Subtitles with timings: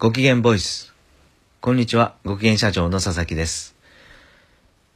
[0.00, 0.94] ご機嫌ボイス。
[1.60, 3.74] こんにちは、ご機嫌社長の佐々木です。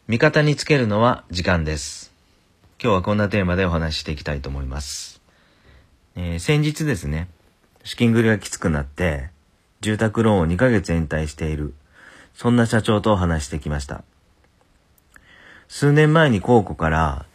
[0.06, 2.12] 味方につけるのは時間です。
[2.80, 5.20] 今日はこんなテーマでお話ししていきたいと思います。
[6.14, 7.26] えー先日ですね、
[7.82, 9.30] 資金繰りがきつくなって、
[9.80, 11.74] 住宅ローンを2ヶ月延滞している、
[12.32, 14.04] そんな社長とお話してきました。
[15.66, 17.26] 数年前に公庫から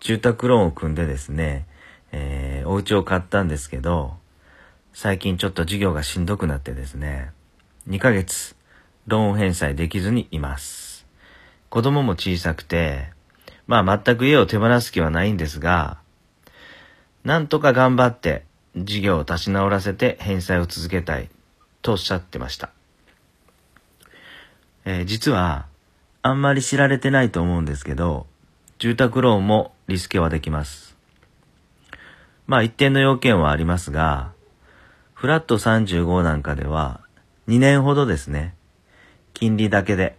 [0.00, 1.66] 住宅ローンを組んでですね、
[2.10, 4.16] えーお家を買ったんですけど、
[4.94, 7.32] 最近ちょっと事業がしんどくなってですね、
[7.88, 8.54] 2ヶ月、
[9.06, 11.06] ローン返済できずにいます。
[11.70, 13.10] 子供も小さくて、
[13.66, 15.98] まあ全く家を手放す気はないんですが、
[17.24, 18.44] なんとか頑張って
[18.76, 21.30] 事業を立ち直らせて返済を続けたい
[21.80, 22.70] とおっしゃってました。
[24.84, 25.66] えー実は、
[26.20, 28.26] あんまり知られてないと思うんですけど、
[28.78, 30.96] 住宅ローンもリスケはできます。
[32.46, 34.32] まあ一定の要件はありますが、
[35.22, 37.00] フラット35なんかでは
[37.46, 38.56] 2年ほどですね、
[39.34, 40.16] 金利だけで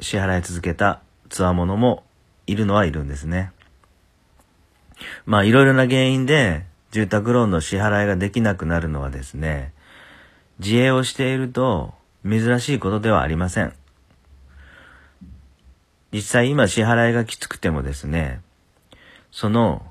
[0.00, 2.02] 支払い続けたつわものも
[2.48, 3.52] いるのはいるんですね。
[5.26, 9.72] まあいろいろな原因で住宅ローンの支払いができなくなるのはですね、
[10.58, 11.94] 自営をしていると
[12.28, 13.74] 珍しいことではありません。
[16.12, 18.40] 実際今支払いがきつくてもですね、
[19.30, 19.86] その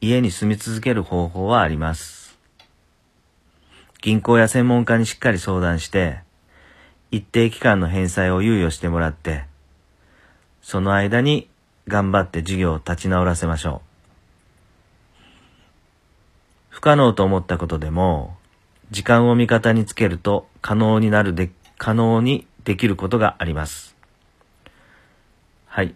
[0.00, 2.15] 家に住み続ける方法はあります。
[4.02, 6.20] 銀行や専門家にしっかり相談して、
[7.10, 9.44] 一定期間の返済を猶予してもらって、
[10.60, 11.48] その間に
[11.88, 13.86] 頑張って事業を立ち直らせましょう。
[16.68, 18.36] 不可能と思ったことでも、
[18.90, 23.96] 時間を味方につけると可能になるで、可能にできることがあります。
[25.66, 25.94] はい。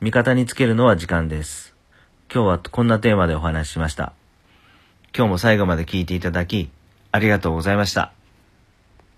[0.00, 1.74] 味方につけるのは時間です。
[2.32, 4.12] 今日はこんなテーマでお話ししました。
[5.16, 6.70] 今日も最後まで聞いていただき、
[7.14, 8.12] ありがとうございました。